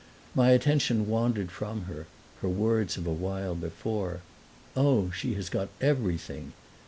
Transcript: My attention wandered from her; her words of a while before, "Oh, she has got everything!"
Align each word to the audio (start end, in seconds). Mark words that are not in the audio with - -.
My 0.33 0.49
attention 0.49 1.07
wandered 1.07 1.51
from 1.51 1.83
her; 1.83 2.07
her 2.41 2.49
words 2.49 2.97
of 2.97 3.05
a 3.05 3.13
while 3.13 3.53
before, 3.53 4.21
"Oh, 4.75 5.11
she 5.11 5.35
has 5.35 5.47
got 5.47 5.69
everything!" 5.79 6.53